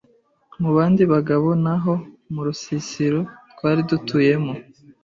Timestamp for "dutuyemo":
3.89-4.53